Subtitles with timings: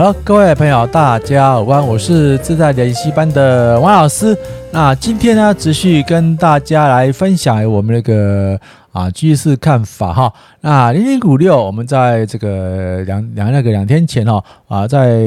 [0.00, 4.34] Hello，各位朋友，大家好，我是自在联系班的王老师。
[4.72, 8.58] 那今天呢，继续跟大家来分享我们那个
[8.92, 10.32] 啊趋势看法哈。
[10.62, 15.20] 那零零五六，我们在这个两两那个两天前哈啊，在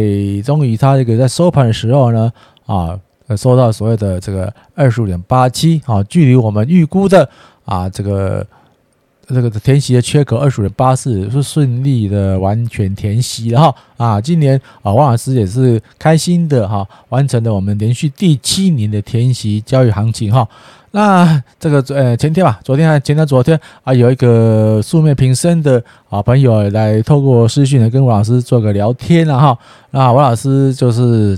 [0.43, 2.31] 终于它这个在收盘的时候呢
[2.65, 2.97] 啊，
[3.37, 7.29] 收到所谓的这个二十五点八七啊，距离我们预估的
[7.65, 8.43] 啊这个。
[9.25, 20.45] 这个填息的缺口二十点八四是顺利的完全填息了哈啊，今年啊，王老师也是开心的哈，完成了我们连续第七年的填息交易行情哈。
[20.91, 29.57] 那这个呃前天吧，昨天还前天昨天啊，有一个素昧平生的啊朋友来透过私讯来跟王老师做个聊天了哈。
[29.91, 31.37] 那王老师就是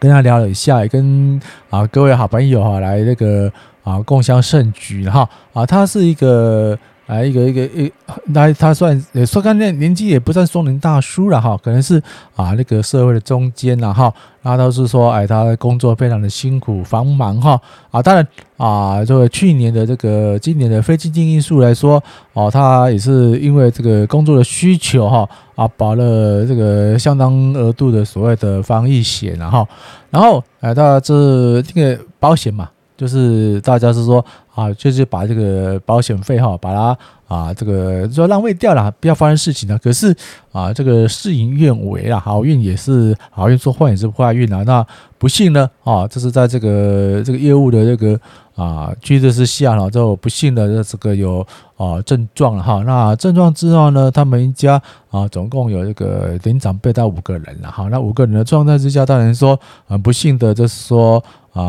[0.00, 3.52] 跟他聊了一下，也跟啊各位好朋友哈来那个
[3.82, 6.78] 啊共襄盛举哈啊，他是一个。
[7.06, 7.92] 啊，一个一个一，
[8.26, 12.02] 那他算也说，看那年纪也不算中年大叔了哈，可能是
[12.34, 14.12] 啊那个社会的中间了哈。
[14.40, 17.60] 那都是说，哎，他的工作非常的辛苦繁忙哈。
[17.90, 22.02] 啊，当然啊，这个去年的这个今年的非经济因素来说，
[22.32, 29.68] 哦，他也是因为这个工作的需求哈，啊，保了这个相当额度的所谓的防疫险然后，
[30.10, 32.70] 然后哎，他这这个保险嘛。
[32.96, 39.76] 就是大家是说啊，就是把这个保险费哈，把它啊这个说浪费掉了，不要发生事情了。
[39.78, 40.14] 可是
[40.52, 44.62] 啊，这个事与愿违啊，好运也是好运，说坏也是坏运啊。
[44.64, 44.86] 那
[45.18, 48.20] 不幸呢啊，这是在这个这个业务的这个
[48.54, 51.44] 啊趋势之下了，就不幸的这个有
[51.76, 52.84] 啊症状了哈。
[52.86, 57.88] 那症状之后呢，他们一家啊总共有这个领长辈到五个人了哈。
[57.90, 59.58] 那五个人的状态之下，当然说
[59.88, 61.20] 很不幸的，就是说
[61.52, 61.64] 啊。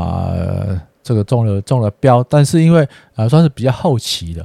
[1.05, 4.43] 这个中了中了标，但是因为啊算是比较后期的，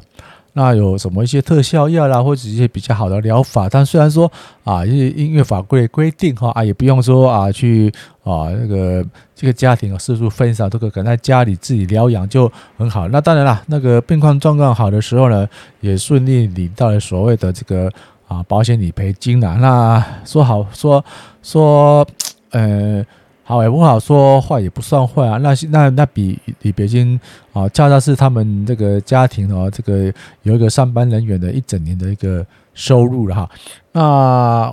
[0.53, 4.31] 那有什么一些特效药啦，或者一些比较好的疗法，但虽然说
[4.63, 7.91] 啊，因为音乐法规规定哈啊，也不用说啊去
[8.23, 9.03] 啊那个
[9.35, 13.09] 这个家庭啊四处分散，这个可能在家里自己疗养就很好。
[13.09, 15.49] 那当然啦，那个病况状况好的时候呢，
[15.81, 17.91] 也顺利领到了所谓的这个
[18.29, 19.55] 啊保险理赔金啦。
[19.55, 21.03] 那说好说
[21.43, 22.07] 说
[22.51, 23.03] 呃。
[23.51, 25.37] 好也不好说，坏也不算坏啊。
[25.39, 27.19] 那那那比比北京
[27.53, 30.13] 啊，恰恰是他们这个家庭哦，这个
[30.45, 33.51] 有一个上班人员的一整年的一个收入了哈。
[33.91, 34.73] 那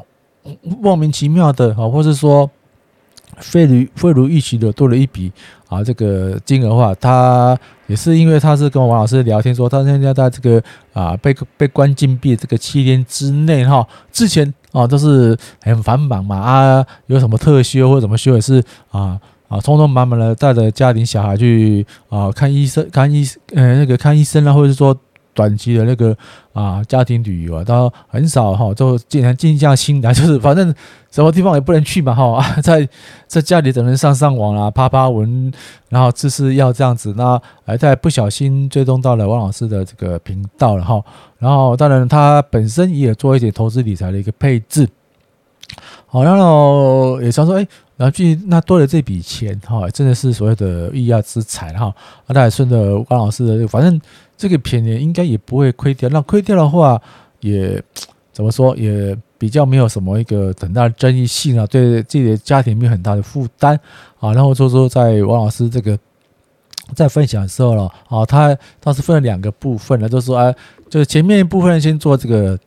[0.61, 2.47] 莫名其妙的啊，或是说
[3.37, 5.31] 非如非如预期的多了一笔
[5.67, 14.53] 啊，这个金额话，他也是因为他是跟王老师聊天说，他现在在这个啊被被关禁闭这个七天之内哈，之前。
[14.77, 24.95] 啊，都是很繁忙嘛啊，有什么特休或者什么休也是啊啊，匆匆忙忙的带着家庭小孩去啊看医生、看医呃那个看医生啊，或者是说
[25.37, 26.17] 短期的那个
[26.51, 30.73] 啊家庭旅游啊，都很少哈，都尽量静下心来，就是反正
[31.11, 32.89] 什么地方也不能去嘛哈， 在
[33.27, 35.53] 在家里只能上上网啊，趴趴文，
[35.89, 40.99] 然后吃吃药这样子，那还在不小心追踪到了王老师的这个频道了哈。
[41.37, 44.89] 然后，当然，他本身也做一点投资理财的一个配置。
[46.07, 51.93] 好，然后也想说，哎，然后去那多了这笔钱，哈，真的是所谓的意外之财，哈。
[52.27, 53.99] 那他也顺着王老师的，反正
[54.37, 56.07] 这个便宜应该也不会亏掉。
[56.09, 57.01] 那亏掉的话，
[57.41, 57.83] 也
[58.31, 63.77] 怎么说，也比较没有什么一个很大的争议性啊，对自己的家庭没有很大的负担
[64.19, 64.31] 啊。
[64.31, 65.97] 然后就说，在王老师这个。
[66.95, 70.55] 在分享的时候了，啊，他他是分了两个部分的，就是说，啊，
[70.89, 72.57] 就是前面一部分先做这个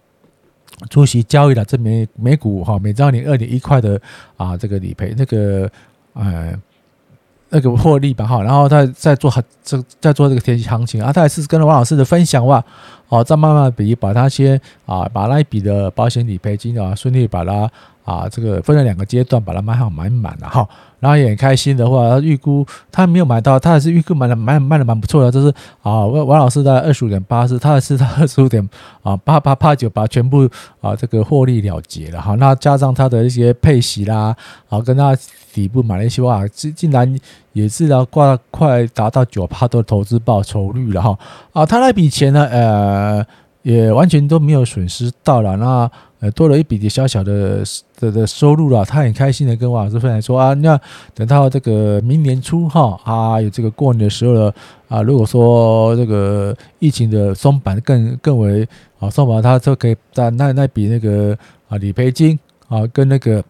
[0.88, 4.00] 出席交易了，这每每股哈每张零二点一块的
[4.36, 5.70] 啊，这个理赔那个
[6.14, 6.52] 呃
[7.50, 9.30] 那个获利吧哈，然后他再做
[9.62, 12.64] 这再做这个天气行情啊，他也是跟着王老师的分享哇，
[13.08, 17.70] 哦，再慢慢比把它先啊把那一笔的保险理赔金啊顺利把它
[18.10, 20.68] 啊这个分了两个阶段把它买好买满了哈。
[20.98, 25.48] 然后也很开心的话，他预估他没有买到，他还是预估买的蛮卖的蛮不错的，就是
[25.82, 28.68] 啊，王王老师在二十五点八四，他是他二十五点
[29.02, 30.46] 啊八八八九把全部
[30.82, 34.36] 啊这个获利了结了哈，那加上他的一些配息啦，
[34.68, 35.16] 啊跟他
[35.54, 37.18] 底部买了一些哇，竟竟然
[37.54, 41.18] 也是要挂快达到九趴多的投资报酬率了哈，
[41.54, 43.26] 啊他那笔钱呢呃
[43.62, 45.90] 也完全都没有损失到了那。
[46.20, 47.62] 呃，多了一笔的小小的
[47.98, 50.78] 的的收入了，他很开心的跟王老师分享说啊，那
[51.14, 54.54] 等到这个明年初哈啊，有这个过年的时候了
[54.86, 58.68] 啊，如果说这个疫情的松绑更更为
[58.98, 61.34] 啊松绑，他就可以在那那笔那个
[61.70, 63.42] 啊理赔金啊跟那个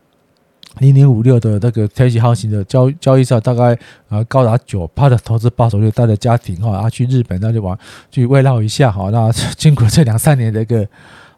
[0.79, 3.77] 零零五六的那个天气行情的交交易上，大概
[4.09, 7.77] 啊高达九趴的投资报酬率，带着家庭哈啊去日本那里玩
[8.11, 10.87] 去慰劳一下哈，那经过这两三年的一个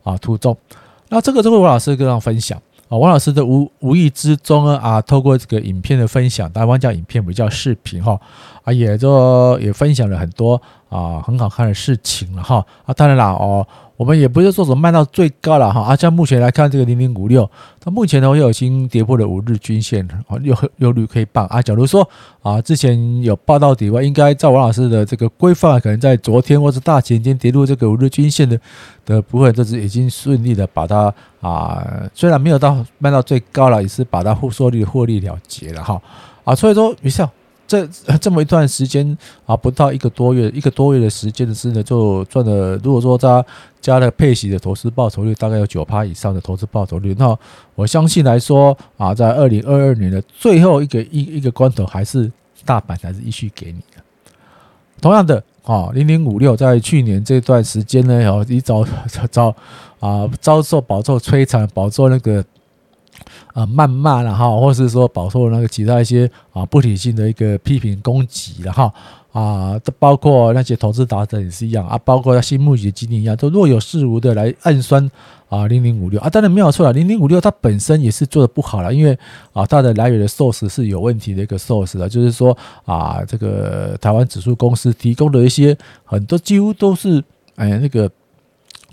[0.03, 0.57] 啊途中。
[1.09, 8.21] 那这个这位王老师跟大家分享啊，王老师的无无意之中呢啊，透过这个影片的分享，台湾叫影片，不叫视频哈
[8.65, 13.67] 啊，也就也分享了很多啊很好看的事情了哈啊，当然啦哦。
[13.95, 17.49] 我们也不是说什么卖到最高了哈，啊，像目前来看，这个零零五六，
[17.79, 21.63] 它目前呢又已经跌破了五日均线，啊，又又绿 K 棒啊。
[21.63, 22.09] 假如说
[22.43, 28.59] 啊，之前有报到底的话，应该照王老师的这个规范，可能在昨天或者大前天跌入这个五日均线的
[29.05, 36.03] 的部分，这是已经顺利的把它啊，虽然没有到卖到最高了，也是把它获利获利了结了哈
[36.43, 37.25] 啊，所以说没事。
[37.73, 37.87] 这
[38.19, 39.17] 这么一段时间
[39.47, 42.77] 啊，不到一个多月，一个多月的时间的时呢，就赚了。
[42.85, 43.43] 如果说他
[43.81, 47.35] 加了配息的投资报酬率，大概有九趴以上的投资报酬率，那
[47.75, 52.31] 我相信来说啊，在二零二二年的最后一个一一个关头，还是
[52.67, 54.03] 大盘还是继续给你的。
[55.01, 58.85] 同样的啊，零零五六在去年这段时间呢，哦，一遭
[59.31, 59.55] 遭
[59.99, 62.45] 啊遭受饱受摧残，饱受那个。
[63.53, 68.93] 啊，谩骂了哈，或是说饱受那个其他一些啊不理性的一个批评攻击了哈
[69.33, 75.11] 啊，都包括那些投资达人也是一样啊，包括他新募集基金一样，都若有似无的来暗酸
[75.49, 79.19] 啊零零五六啊，当然没有错了，零零五六它本身也是做的不好了，因为
[79.53, 87.23] 啊它的来源的 source 是有问题的一个 source 的，就是说啊这个台湾指数公司提供的一些很多几乎都是
[87.57, 88.11] 哎那个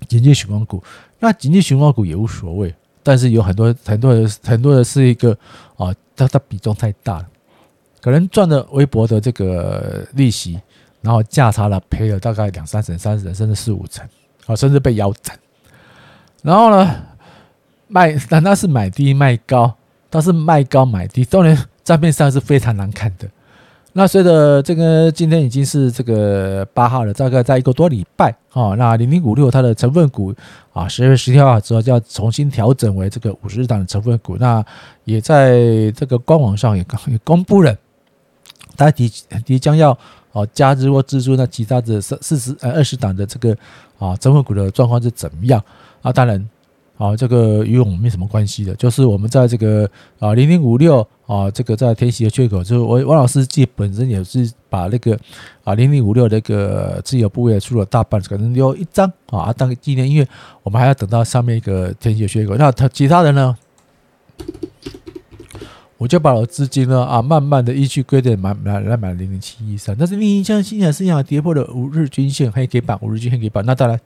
[0.09, 0.83] 经济循环股，
[1.19, 2.73] 那经济循环股也无所谓。
[3.09, 5.35] 但是有很多很多人很多人是一个
[5.77, 7.27] 啊，它的比重太大了，
[8.00, 10.61] 可能赚了微薄的这个利息，
[11.01, 14.07] 然后价差了赔了大概两三成、三四成甚至四五成，
[14.45, 15.35] 啊，甚至被腰斩。
[16.44, 17.01] 然后呢，
[17.88, 19.73] 卖难道是买低卖高？
[20.12, 23.27] 但是卖高买低，当然账面上是非常难看的。
[24.00, 30.34] 那随着这个今天已经是这个八号了，大概在一个多礼拜啊，那零零五六它的成分股
[30.72, 34.38] 啊，十月十号之后就要重新调整为这个五十档的成分股。
[34.38, 34.66] 那
[35.04, 37.75] 也在这个官网上也也公布了，
[38.78, 39.12] 它即
[39.46, 39.92] 即将要
[40.31, 43.54] 哦加资或支出那其他的四四十呃二十档的这个
[43.98, 45.62] 啊成分股的状况是怎么样
[46.01, 46.13] 啊？
[46.13, 46.50] 当然。
[46.98, 55.15] 啊，这个与我们没什么关系的，就是我们在这个啊零零五六啊，这个在填息的缺口，就是我王老师自己本身也是把那个
[55.63, 60.27] 啊零零五六那个自由部位出了大半，可能留一张啊，当纪念因为
[60.63, 63.55] 我们还要等到上面一个填息的缺口，那他其他的呢，
[65.99, 73.99] 我就把我资金呢啊慢慢的依据规定买买来买零零七一三，但是零零七一三是一样跌破了五日均线黑 K 板，五日均黑 K 板，那当然。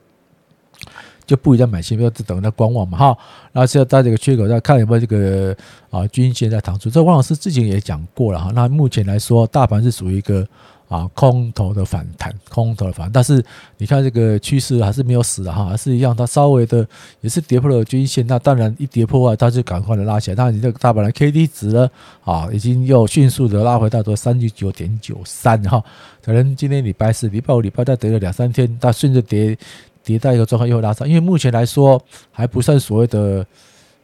[1.25, 3.17] 就不一定买新票，只等在观望嘛哈。
[3.51, 5.55] 然后是要在这个缺口再看有没有这个
[5.89, 6.89] 啊均线在弹出。
[6.89, 8.51] 这王老师之前也讲过了哈。
[8.53, 10.45] 那目前来说，大盘是属于一个
[10.87, 13.11] 啊空头的反弹，空头的反弹。
[13.13, 13.43] 但是
[13.77, 16.85] 你看这个趋势还是没有死的哈，还是一样，它稍微的
[17.21, 18.25] 也是跌破了均线。
[18.27, 20.35] 那当然一跌破啊，它就赶快的拉起来。
[20.35, 21.89] 那你这个大盘的 K D 值呢
[22.23, 25.83] 啊，已经又迅速的拉回到多三十九点九三哈。
[26.23, 29.57] 可能今天礼拜四、礼拜五、礼拜再跌了两三天，它顺着跌。
[30.05, 32.01] 迭代一个状况又会拉上，因为目前来说
[32.31, 33.45] 还不算所谓的，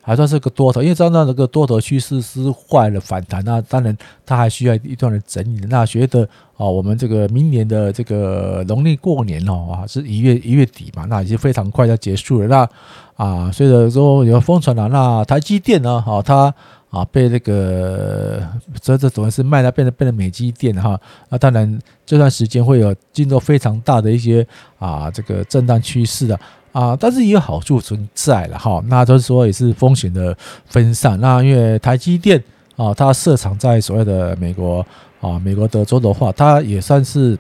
[0.02, 5.66] 还算是个多头，因为照那个多头趋势是坏了反弹，那当然它还需要一段的整理。
[5.70, 6.24] 那觉得
[6.56, 12.48] 啊，我们这个明年的这个农历过年哦啊，是一月一月底嘛，那已经非常快要结束了。
[12.48, 12.70] 那
[13.26, 16.54] 啊，随着说有疯传了，那台积电呢，哈，它。
[16.90, 18.42] 啊，被那个
[18.82, 21.00] 这这总是卖了，变成变成美积电哈。
[21.30, 24.46] 那当然这段时间会有进入非常大的一些
[24.80, 26.40] 啊这个震荡趋势的
[26.72, 28.84] 啊，但是也有好处存在了哈。
[28.88, 31.20] 那就是说也是风险的分散。
[31.20, 32.44] 那因为台积电
[32.76, 34.86] 啊，它设厂在所谓的美国
[35.22, 37.38] 啊，美国德州的话，它也算是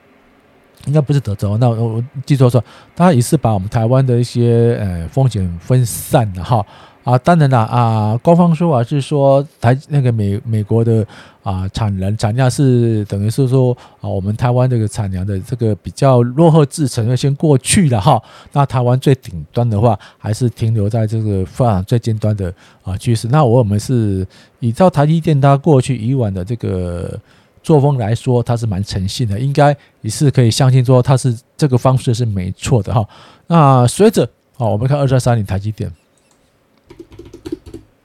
[0.85, 2.63] 应该不是德州，那我记错说，
[2.95, 6.65] 它也是把我们台湾的一些呃风险分散了哈。
[7.09, 11.03] 啊，当然了啊，官方说法是说台那个美美国的
[11.41, 18.21] 啊产能产量是等于是说啊，我们台湾这个产量的这个比较落后制程要先过去了哈。
[18.51, 23.27] 那台湾最顶端的话，还是停留在这个发展最尖端的啊趋势。
[23.29, 24.23] 那我们是
[24.59, 27.19] 依照台积电它过去以往的这个
[27.63, 33.03] 作风来说，它是蛮诚信的，应该也是可以相信说它是这个方式是没错的哈。
[33.47, 35.91] 那随着啊，我们看二三三零台积电。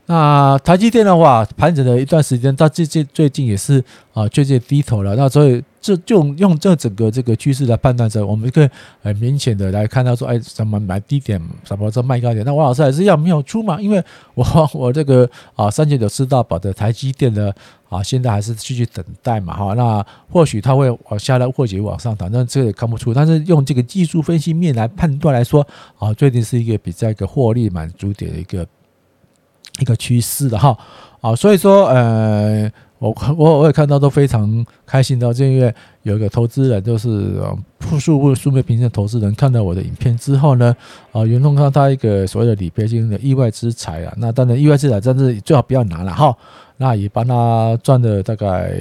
[0.06, 3.82] 那台积电的话，盘整了一段时间，到最近最近也是
[4.12, 5.16] 啊，最近低头了。
[5.16, 8.68] 那所以这就用这整个这个趋势来判断着，我们可以
[9.02, 12.44] 很明显的来看到说，哎，怎么买低点，什么说卖高点？
[12.44, 13.80] 那王老师还是要没有出嘛？
[13.80, 17.50] 因为我我这个啊三九九四大宝的台积电呢
[17.88, 19.72] 啊，现在还是继续等待嘛哈。
[19.72, 23.14] 那或许它会往下来，或许往上涨，那这也看不出。
[23.14, 25.66] 但是用这个技术分析面来判断来说
[25.98, 28.66] 啊，最近是一个比较一个获利满足点的一个。
[29.80, 30.76] 一个趋势的哈。
[31.20, 32.70] 啊，所以说呃。
[33.00, 37.34] 我我我也看到都非常开心的，就因为有一个投资人，就是
[38.00, 40.74] 数位数位平的投资人，看到我的影片之后呢，
[41.12, 46.34] 啊，圆通看他一个所谓的理赔金的意外之财啊，那当然意外之财，但是最好不要拿了哈，
[46.78, 48.72] 那也帮他赚了大概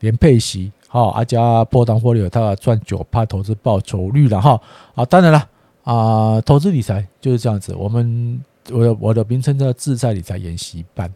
[0.00, 4.60] 连配息，哈，阿加波当获利，他赚九趴投资报酬率了哈，
[4.96, 5.46] 啊，当然了
[5.84, 8.40] 啊，投资理财就是这样子，我们
[8.72, 11.12] 我的我的名称叫自在理财研习班。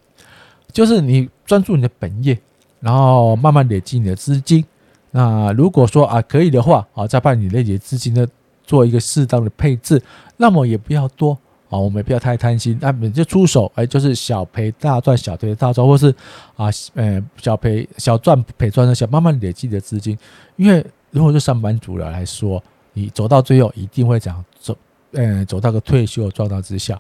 [0.73, 2.37] 就是你专注你的本业，
[2.81, 4.65] 然后慢慢累积你的资金。
[5.13, 8.27] 那如果说啊可以的话啊，再把你累积资金呢
[8.65, 10.03] 做一个适当的配置，
[10.37, 11.31] 那么也不要多
[11.69, 12.77] 啊，我们也不要太贪心。
[12.81, 16.13] 那你就出手，哎，就是小赔大赚，小赔大赚，或是
[16.57, 20.19] 啊，呃，小赔小赚赔赚的小，慢慢累积你的资金。
[20.57, 22.61] 因为如果是上班族了来说，
[22.95, 24.77] 你走到最后一定会讲走，
[25.13, 26.99] 嗯，走到个退休的状态之下。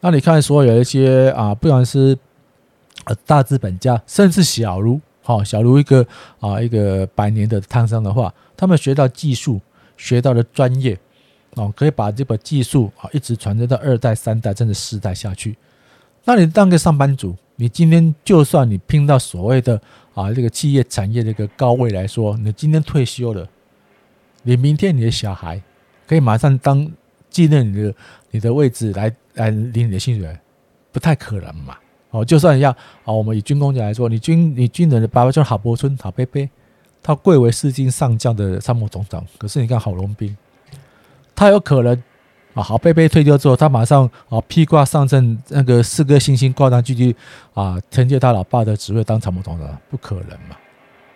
[0.00, 2.16] 那你看，所有一些啊，不管是
[3.26, 6.06] 大资本家，甚至小如好，小如一个
[6.40, 9.60] 啊一个百年的摊商的话，他们学到技术，
[9.96, 10.96] 学到了专业，
[11.54, 15.56] 哦，可以把这个技术啊一直传承到二代、三代，甚至四代下去。
[16.24, 19.80] 那你当个上班族，你今天就算你拼到所谓的
[20.14, 23.48] 啊这个企业产业的一个高位来说，你今天退休了，
[24.42, 25.60] 你明天你的小孩
[26.06, 26.88] 可以马上当
[27.30, 27.94] 继任你的
[28.30, 30.36] 你的位置来来领你的薪水，
[30.92, 31.76] 不太可能嘛。
[32.10, 36.48] 哦，就算一样啊，我们以军工讲来说，你军你军人的爸爸叫郝柏村，郝伯伯，
[37.02, 39.22] 他贵为四军上将的参谋总长。
[39.36, 40.34] 可是你看郝龙斌，
[41.34, 41.94] 他有可能
[42.54, 47.14] 啊，郝伯伯退休之后，他马上啊披挂上阵，那个四颗星星挂上去，去
[47.52, 50.56] 啊承接他老爸的职位当参谋总长，不可能嘛。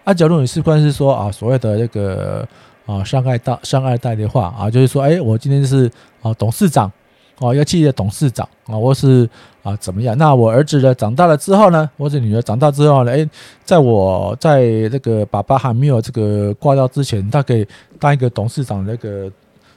[0.04, 2.46] 啊，假如你是关是说啊，所谓的那个
[2.92, 6.90] 啊上二代上二代的话啊，就是说，哎，我今天是啊董事长。
[7.38, 9.28] 哦，要记得董事长啊，或是
[9.64, 10.16] 啊怎么样？
[10.16, 10.94] 那我儿子呢？
[10.94, 11.90] 长大了之后呢？
[11.98, 13.10] 或者女儿长大之后呢？
[13.10, 13.28] 诶，
[13.64, 17.66] 在我在这个爸爸还没有这个挂掉之前，他可以
[17.98, 19.28] 当一个董事长那个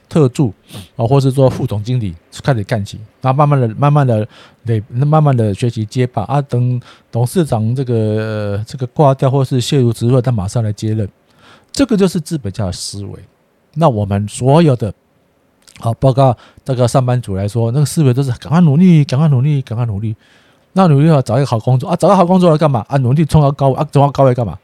[0.08, 0.52] 特助
[0.94, 4.28] 啊，或是说副总经理开始干起，然后慢慢的、慢慢的
[4.64, 6.40] 得慢慢的学习接棒啊。
[6.42, 6.80] 等
[7.10, 11.08] 董事长这个这个挂掉或是卸入职位，他马上来接任。
[11.76, 13.20] 这个就是资本家的思维。
[13.74, 14.92] 那我们所有的。
[15.78, 20.16] 好，包括这个上班族来说，那个思维都是赶快努力，赶快努力，赶快努力。
[20.72, 22.96] 那努力要找一个好工作啊，找到好工作来干嘛啊？
[22.96, 24.58] 努力冲到高啊，冲到高位干嘛？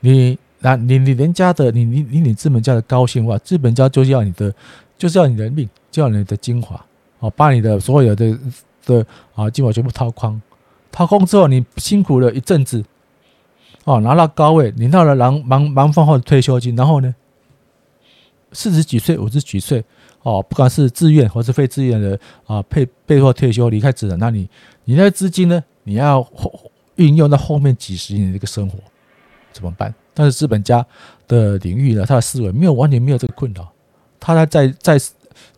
[0.00, 4.52] 你那你你人家的你你你你资本家的高兴话，资本家就是要你的，
[4.98, 6.76] 就是要你的命，就要你的精华，
[7.18, 8.38] 啊，把你的所有的
[8.84, 10.38] 的啊精华全部掏空，
[10.92, 12.84] 掏空之后，你辛苦了一阵子，
[13.86, 17.14] 哦，拿到高位，领到了忙忙忙丰厚的退休金，然后呢，
[18.52, 19.82] 四十几岁，五十几岁。
[20.22, 24.48] 哦，不管是自愿或是非自愿的啊，被被迫退休离开职场，那你
[24.82, 25.62] 你那资金呢？
[25.84, 26.26] 你要
[26.96, 28.76] 运用到后面几十年的一个生活
[29.52, 29.94] 怎么办？
[30.12, 30.84] 但是资本家
[31.28, 33.68] 的领域呢，他的思维没有完全没有这个困扰，
[34.18, 34.98] 他在在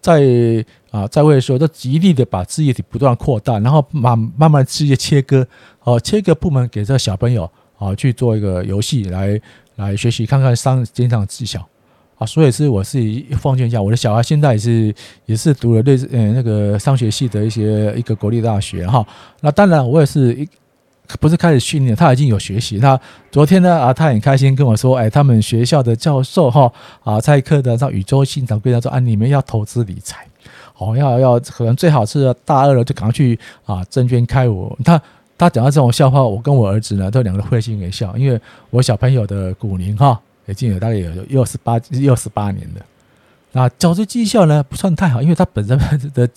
[0.03, 5.49] 在啊在位的时候，都极力的把事业体不断扩大，然后慢慢慢事业切割，
[5.83, 9.41] 哦，切割部门给这个小朋友啊去做一个游戏来
[9.77, 11.67] 来学习，看看商经商技巧。
[12.19, 12.99] 啊，所以是我是
[13.39, 14.93] 奉劝一下，我的小孩现在也是
[15.27, 19.07] 也是读了类似呃那个商学系的一些一个国立大学哈。
[19.41, 20.49] 那当然我也是一
[21.21, 22.81] 不是开始训练，他已经有学习。
[22.81, 26.73] 他昨天呢啊，他很开心跟我说，哎，他们学校的教授哈
[27.05, 30.27] 啊在课堂上语重心长跟他说啊，你们要投资理财，
[30.77, 34.77] 哦要要可能最好是大二了就赶快去啊证券开户。
[34.85, 35.01] 他
[35.39, 40.21] 他讲到这种笑话，我跟我儿子呢都两个会心一笑，因为我小朋友的骨龄哈。
[40.51, 42.81] 已经有大概有有十八六十八年了，
[43.53, 45.79] 那缴税绩效呢不算太好，因为他本身
[46.13, 46.29] 的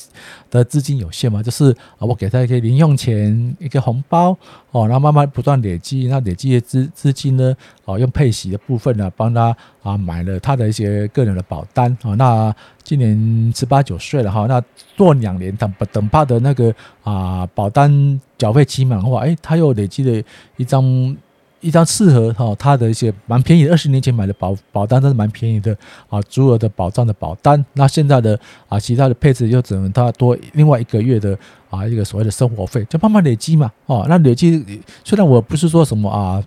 [0.50, 4.36] 的资金有限嘛，就是啊我给他一些零用钱一个红包
[4.72, 14.63] 哦，然后慢慢不断累积，那累积的资资金呢哦用配息的部分呢帮他啊买了他的一些个人的保单啊，那今年十八九岁了哈，那
[14.96, 20.24] 做两年等等怕的那个啊保单缴费期满的话，哎他又累积了
[20.56, 21.15] 一张。
[21.62, 25.77] 一张适合哈他的一些蛮便宜的，二十年前买的保保单都是蛮便宜的
[26.10, 27.63] 啊，足额的保障的保单。
[27.74, 28.38] 那现在的
[28.68, 31.38] 啊，其他的配置又只能他多另外一个月的
[31.70, 33.72] 啊一个所谓的生活费，就慢慢累积嘛。
[33.86, 36.44] 哦，那累积虽然我不是说什么啊，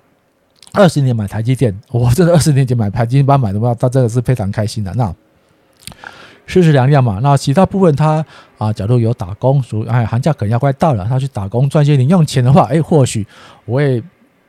[0.73, 4.93] 二十年买台积电，我真的二十年前买台积电买的话，他真的是非常开心的。
[4.95, 5.15] 那
[6.47, 7.21] 世事两样嘛。
[7.23, 8.25] 那其他部分他
[8.59, 13.25] 啊，假如有打工，属哎寒假可能要快到了，他去打工赚些零用钱的话，哎，或许
[13.65, 14.03] 我也。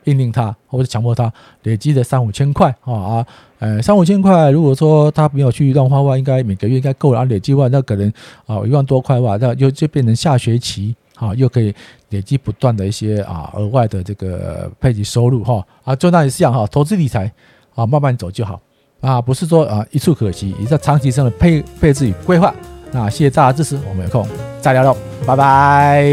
[0.06, 1.32] 命令他，或者强迫他
[1.64, 3.28] 累积的三五千块啊啊，
[3.60, 7.26] 呃，三五千块，如果说他没有去乱花的话，应该每个月应该够了。
[7.26, 8.08] 累积完那可能
[8.46, 11.74] 啊一万多块的话，那又就变成下学期好，又可以
[12.10, 17.32] 累积不断的一些啊额外的这个配置收入哈啊，就那也是这样哈，投资理财
[17.74, 18.62] 啊慢慢走就好
[19.02, 22.54] 啊，不是说啊一蹴可及，也是长期性的配配置与规划。
[22.92, 24.26] 那谢谢大家支持，我们有空
[24.62, 24.96] 再聊聊，
[25.26, 26.06] 拜拜。